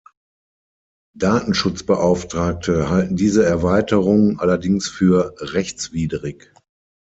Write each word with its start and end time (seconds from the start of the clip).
Datenschutzbeauftragte 1.15 2.89
halten 2.89 3.15
diese 3.17 3.45
Erweiterung 3.45 4.39
allerdings 4.39 4.89
für 4.89 5.35
rechtswidrig. 5.37 6.51